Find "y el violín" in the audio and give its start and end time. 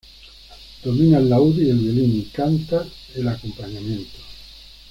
1.59-2.17